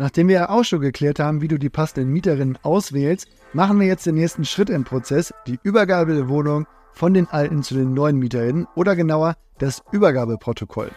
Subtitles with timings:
[0.00, 4.06] Nachdem wir auch schon geklärt haben, wie du die passenden Mieterinnen auswählst, machen wir jetzt
[4.06, 8.16] den nächsten Schritt im Prozess, die Übergabe der Wohnung von den alten zu den neuen
[8.16, 10.90] Mieterinnen oder genauer das Übergabeprotokoll.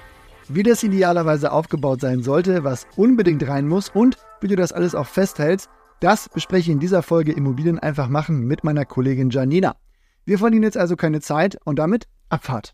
[0.47, 4.96] Wie das idealerweise aufgebaut sein sollte, was unbedingt rein muss und wie du das alles
[4.96, 9.76] auch festhältst, das bespreche ich in dieser Folge Immobilien einfach machen mit meiner Kollegin Janina.
[10.24, 12.74] Wir verlieren jetzt also keine Zeit und damit Abfahrt.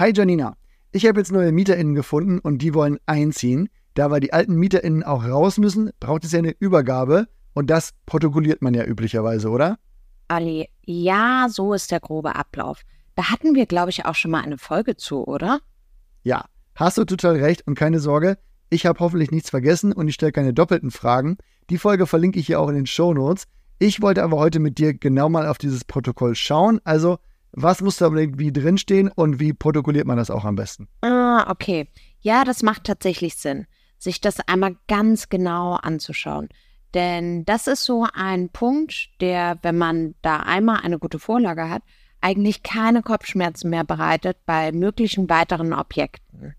[0.00, 0.56] Hi Janina,
[0.92, 3.68] ich habe jetzt neue MieterInnen gefunden und die wollen einziehen.
[3.92, 7.90] Da weil die alten MieterInnen auch raus müssen, braucht es ja eine Übergabe und das
[8.06, 9.78] protokolliert man ja üblicherweise, oder?
[10.26, 12.80] Ali, ja, so ist der grobe Ablauf.
[13.14, 15.60] Da hatten wir, glaube ich, auch schon mal eine Folge zu, oder?
[16.22, 18.38] Ja, hast du total recht und keine Sorge,
[18.70, 21.36] ich habe hoffentlich nichts vergessen und ich stelle keine doppelten Fragen.
[21.68, 23.44] Die Folge verlinke ich hier auch in den Show Notes.
[23.78, 26.80] Ich wollte aber heute mit dir genau mal auf dieses Protokoll schauen.
[26.84, 27.18] Also
[27.52, 30.88] was muss da irgendwie drinstehen und wie protokolliert man das auch am besten?
[31.00, 31.88] Ah, okay.
[32.20, 33.66] Ja, das macht tatsächlich Sinn,
[33.98, 36.48] sich das einmal ganz genau anzuschauen.
[36.94, 41.82] Denn das ist so ein Punkt, der, wenn man da einmal eine gute Vorlage hat,
[42.20, 46.54] eigentlich keine Kopfschmerzen mehr bereitet bei möglichen weiteren Objekten.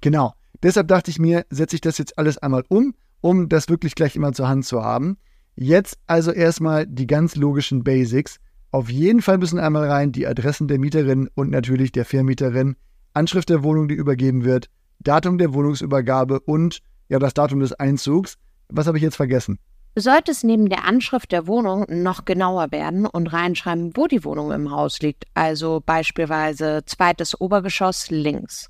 [0.00, 0.34] Genau.
[0.62, 4.16] Deshalb dachte ich mir, setze ich das jetzt alles einmal um, um das wirklich gleich
[4.16, 5.18] immer zur Hand zu haben.
[5.54, 8.40] Jetzt also erstmal die ganz logischen Basics.
[8.70, 12.76] Auf jeden Fall müssen einmal rein die Adressen der Mieterin und natürlich der Vermieterin,
[13.14, 14.68] Anschrift der Wohnung, die übergeben wird,
[15.00, 18.36] Datum der Wohnungsübergabe und ja das Datum des Einzugs.
[18.68, 19.58] Was habe ich jetzt vergessen?
[19.94, 24.52] Du solltest neben der Anschrift der Wohnung noch genauer werden und reinschreiben, wo die Wohnung
[24.52, 25.24] im Haus liegt.
[25.34, 28.68] Also beispielsweise zweites Obergeschoss links.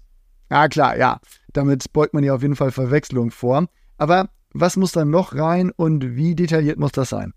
[0.48, 1.20] Ah klar, ja.
[1.52, 3.66] Damit beugt man ja auf jeden Fall Verwechslung vor.
[3.98, 7.34] Aber was muss dann noch rein und wie detailliert muss das sein?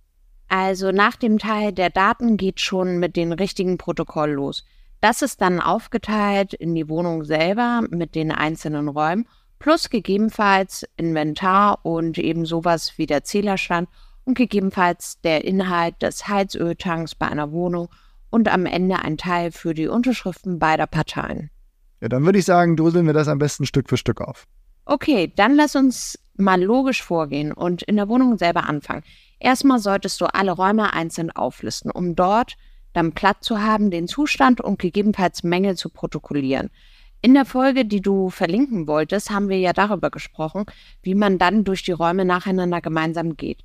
[0.52, 4.66] Also nach dem Teil der Daten geht schon mit dem richtigen Protokoll los.
[5.00, 9.30] Das ist dann aufgeteilt in die Wohnung selber mit den einzelnen Räumen
[9.60, 13.88] plus gegebenenfalls Inventar und eben sowas wie der Zählerstand
[14.26, 17.88] und gegebenenfalls der Inhalt des Heizöltanks bei einer Wohnung
[18.30, 21.50] und am Ende ein Teil für die Unterschriften beider Parteien.
[22.02, 24.48] Ja, dann würde ich sagen, dröseln wir das am besten Stück für Stück auf.
[24.84, 29.04] Okay, dann lass uns mal logisch vorgehen und in der Wohnung selber anfangen.
[29.42, 32.58] Erstmal solltest du alle Räume einzeln auflisten, um dort
[32.94, 36.70] dann Platz zu haben, den Zustand und gegebenenfalls Mängel zu protokollieren.
[37.24, 40.66] In der Folge, die du verlinken wolltest, haben wir ja darüber gesprochen,
[41.02, 43.64] wie man dann durch die Räume nacheinander gemeinsam geht.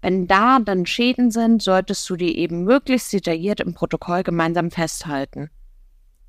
[0.00, 5.50] Wenn da dann Schäden sind, solltest du die eben möglichst detailliert im Protokoll gemeinsam festhalten.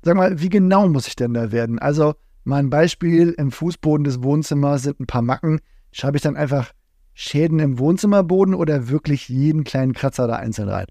[0.02, 1.78] Sag mal, wie genau muss ich denn da werden?
[1.78, 5.60] Also, mein Beispiel im Fußboden des Wohnzimmers sind ein paar Macken.
[5.92, 6.72] Schreibe ich dann einfach
[7.14, 10.86] Schäden im Wohnzimmerboden oder wirklich jeden kleinen Kratzer da einzeln rein?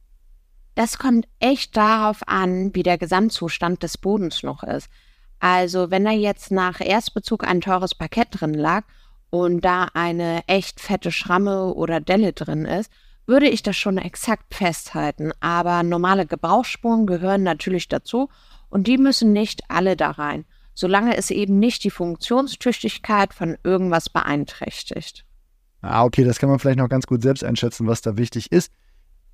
[0.75, 4.90] Das kommt echt darauf an, wie der Gesamtzustand des Bodens noch ist.
[5.40, 8.84] Also, wenn da jetzt nach Erstbezug ein teures Parkett drin lag
[9.29, 12.91] und da eine echt fette Schramme oder Delle drin ist,
[13.25, 15.31] würde ich das schon exakt festhalten.
[15.40, 18.29] Aber normale Gebrauchsspuren gehören natürlich dazu
[18.69, 24.09] und die müssen nicht alle da rein, solange es eben nicht die Funktionstüchtigkeit von irgendwas
[24.09, 25.25] beeinträchtigt.
[25.81, 28.72] Ah, okay, das kann man vielleicht noch ganz gut selbst einschätzen, was da wichtig ist.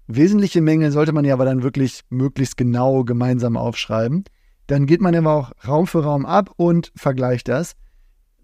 [0.08, 4.24] Wesentliche Mängel sollte man ja aber dann wirklich möglichst genau gemeinsam aufschreiben.
[4.68, 7.76] Dann geht man aber auch Raum für Raum ab und vergleicht das.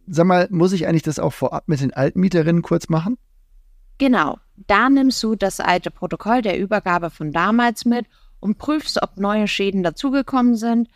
[0.07, 3.17] Sag mal, muss ich eigentlich das auch vorab mit den Altmieterinnen kurz machen?
[3.99, 8.07] Genau, da nimmst du das alte Protokoll der Übergabe von damals mit
[8.39, 10.89] und prüfst, ob neue Schäden dazugekommen sind.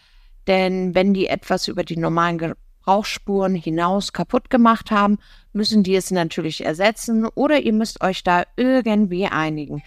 [0.47, 2.55] Denn wenn die etwas über die normalen
[2.87, 5.17] Rauchspuren hinaus kaputt gemacht haben,
[5.53, 9.83] müssen die es natürlich ersetzen oder ihr müsst euch da irgendwie einigen.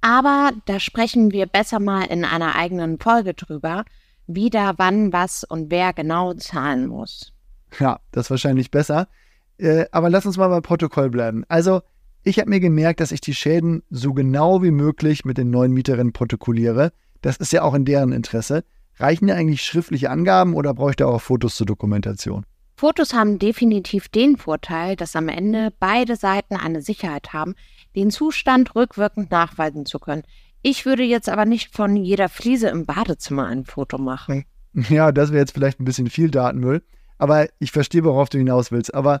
[0.00, 3.84] Aber da sprechen wir besser mal in einer eigenen Folge drüber,
[4.26, 7.32] wie da wann, was und wer genau zahlen muss.
[7.78, 9.08] Ja, das ist wahrscheinlich besser.
[9.58, 11.44] Äh, aber lass uns mal beim Protokoll bleiben.
[11.48, 11.82] Also,
[12.24, 15.72] ich habe mir gemerkt, dass ich die Schäden so genau wie möglich mit den neuen
[15.72, 16.92] Mieterinnen protokolliere.
[17.20, 18.64] Das ist ja auch in deren Interesse.
[18.96, 22.44] Reichen ja eigentlich schriftliche Angaben oder brauche ich da auch Fotos zur Dokumentation?
[22.76, 27.54] Fotos haben definitiv den Vorteil, dass am Ende beide Seiten eine Sicherheit haben,
[27.94, 30.24] den Zustand rückwirkend nachweisen zu können.
[30.62, 34.44] Ich würde jetzt aber nicht von jeder Fliese im Badezimmer ein Foto machen.
[34.88, 36.82] Ja, das wäre jetzt vielleicht ein bisschen viel Datenmüll.
[37.18, 38.94] Aber ich verstehe, worauf du hinaus willst.
[38.94, 39.20] Aber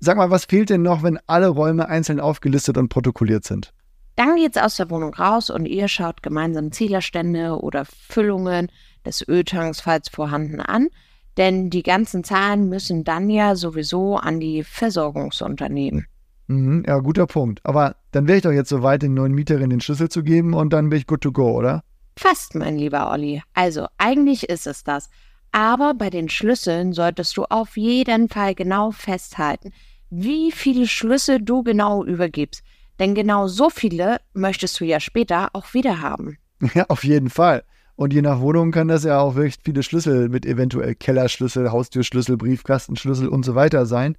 [0.00, 3.72] sag mal, was fehlt denn noch, wenn alle Räume einzeln aufgelistet und protokolliert sind?
[4.16, 8.68] Dann geht's aus der Wohnung raus und ihr schaut gemeinsam Zählerstände oder Füllungen
[9.04, 10.88] des Öltanks, falls vorhanden, an.
[11.36, 16.06] Denn die ganzen Zahlen müssen dann ja sowieso an die Versorgungsunternehmen.
[16.48, 17.60] Mhm, ja, guter Punkt.
[17.64, 20.54] Aber dann wäre ich doch jetzt so weit, den neuen Mieterinnen den Schlüssel zu geben
[20.54, 21.82] und dann bin ich good to go, oder?
[22.16, 23.42] Fast, mein lieber Olli.
[23.54, 25.08] Also eigentlich ist es das.
[25.52, 29.72] Aber bei den Schlüsseln solltest du auf jeden Fall genau festhalten,
[30.10, 32.62] wie viele Schlüssel du genau übergibst.
[32.98, 36.38] Denn genau so viele möchtest du ja später auch wieder haben.
[36.74, 37.64] Ja, auf jeden Fall.
[37.96, 42.36] Und je nach Wohnung kann das ja auch wirklich viele Schlüssel mit eventuell Kellerschlüssel, Haustürschlüssel,
[42.36, 44.16] Briefkastenschlüssel und so weiter sein.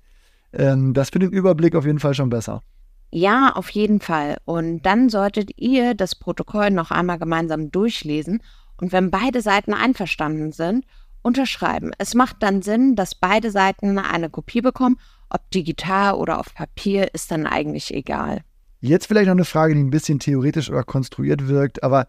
[0.54, 2.62] Ähm, das für den Überblick auf jeden Fall schon besser.
[3.12, 4.38] Ja, auf jeden Fall.
[4.46, 8.42] Und dann solltet ihr das Protokoll noch einmal gemeinsam durchlesen
[8.78, 10.86] und wenn beide Seiten einverstanden sind,
[11.22, 11.92] unterschreiben.
[11.98, 15.00] Es macht dann Sinn, dass beide Seiten eine Kopie bekommen.
[15.30, 18.42] Ob digital oder auf Papier ist dann eigentlich egal.
[18.82, 22.08] Jetzt vielleicht noch eine Frage, die ein bisschen theoretisch oder konstruiert wirkt, aber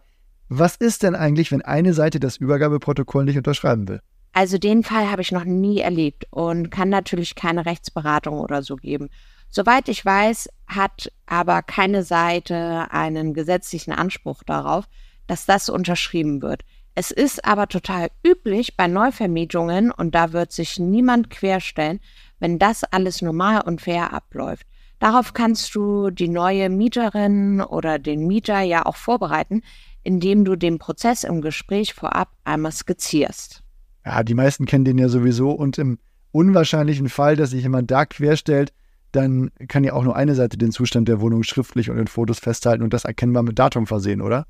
[0.49, 4.01] was ist denn eigentlich, wenn eine Seite das Übergabeprotokoll nicht unterschreiben will?
[4.33, 8.75] Also den Fall habe ich noch nie erlebt und kann natürlich keine Rechtsberatung oder so
[8.75, 9.09] geben.
[9.49, 14.85] Soweit ich weiß, hat aber keine Seite einen gesetzlichen Anspruch darauf,
[15.27, 16.63] dass das unterschrieben wird.
[16.95, 21.99] Es ist aber total üblich bei Neuvermietungen und da wird sich niemand querstellen,
[22.39, 24.67] wenn das alles normal und fair abläuft.
[24.99, 29.61] Darauf kannst du die neue Mieterin oder den Mieter ja auch vorbereiten,
[30.05, 33.63] indem du den Prozess im Gespräch vorab einmal skizzierst.
[34.05, 35.99] Ja, die meisten kennen den ja sowieso und im
[36.31, 38.71] unwahrscheinlichen Fall, dass sich jemand da querstellt,
[39.11, 42.39] dann kann ja auch nur eine Seite den Zustand der Wohnung schriftlich und in Fotos
[42.39, 44.45] festhalten und das erkennbar mit Datum versehen, oder?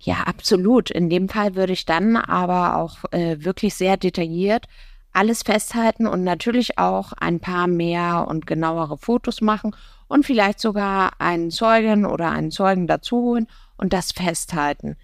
[0.00, 0.90] Ja, absolut.
[0.90, 4.66] In dem Fall würde ich dann aber auch äh, wirklich sehr detailliert
[5.12, 9.74] alles festhalten und natürlich auch ein paar mehr und genauere Fotos machen
[10.08, 13.46] und vielleicht sogar einen Zeugen oder einen Zeugen dazu holen
[13.76, 14.96] und das festhalten.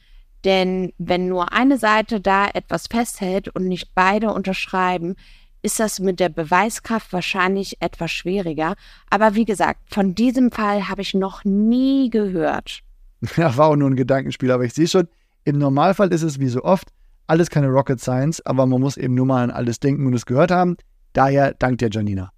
[0.45, 5.17] Denn wenn nur eine Seite da etwas festhält und nicht beide unterschreiben,
[5.63, 8.75] ist das mit der Beweiskraft wahrscheinlich etwas schwieriger.
[9.09, 12.81] Aber wie gesagt, von diesem Fall habe ich noch nie gehört.
[13.39, 15.09] Ja, war auch nur ein Gedankenspiel, aber ich sehe schon,
[15.45, 16.89] im Normalfall ist es wie so oft
[17.27, 20.27] alles keine Rocket Science, aber man muss eben nur mal an alles denken und es
[20.27, 20.77] gehört haben.
[21.15, 22.34] Daher dankt dir, Janina.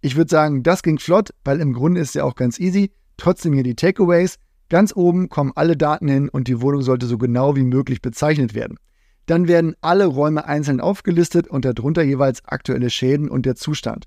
[0.00, 2.92] Ich würde sagen, das ging flott, weil im Grunde ist ja auch ganz easy.
[3.16, 4.36] Trotzdem hier die Takeaways.
[4.68, 8.54] Ganz oben kommen alle Daten hin und die Wohnung sollte so genau wie möglich bezeichnet
[8.54, 8.78] werden.
[9.26, 14.04] Dann werden alle Räume einzeln aufgelistet und darunter jeweils aktuelle Schäden und der Zustand.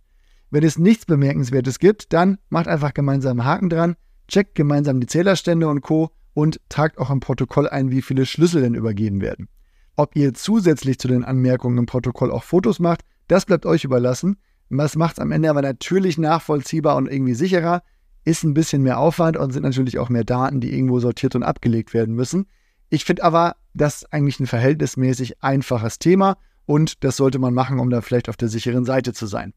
[0.49, 3.95] Wenn es nichts Bemerkenswertes gibt, dann macht einfach gemeinsam Haken dran,
[4.27, 6.11] checkt gemeinsam die Zählerstände und Co.
[6.33, 9.47] und tragt auch im Protokoll ein, wie viele Schlüssel denn übergeben werden.
[9.95, 14.37] Ob ihr zusätzlich zu den Anmerkungen im Protokoll auch Fotos macht, das bleibt euch überlassen.
[14.77, 17.83] Das macht es am Ende aber natürlich nachvollziehbar und irgendwie sicherer,
[18.23, 21.43] ist ein bisschen mehr Aufwand und sind natürlich auch mehr Daten, die irgendwo sortiert und
[21.43, 22.47] abgelegt werden müssen.
[22.89, 27.79] Ich finde aber, das ist eigentlich ein verhältnismäßig einfaches Thema und das sollte man machen,
[27.79, 29.53] um da vielleicht auf der sicheren Seite zu sein.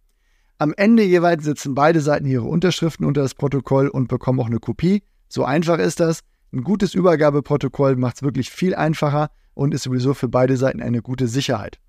[0.58, 4.60] Am Ende jeweils setzen beide Seiten ihre Unterschriften unter das Protokoll und bekommen auch eine
[4.60, 5.02] Kopie.
[5.28, 6.20] So einfach ist das.
[6.52, 11.02] Ein gutes Übergabeprotokoll macht es wirklich viel einfacher und ist sowieso für beide Seiten eine
[11.02, 11.80] gute Sicherheit.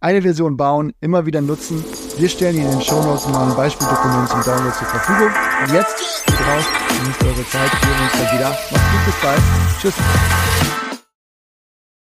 [0.00, 1.82] Eine Version bauen, immer wieder nutzen.
[2.18, 5.30] Wir stellen Ihnen in den Show Notes mal ein Beispieldokument zum Download zur Verfügung.
[5.62, 8.48] Und jetzt, raus, genießt eure Zeit, wir sehen uns dann wieder.
[8.50, 9.40] Macht's gut, bis bald.
[9.80, 10.53] Tschüss.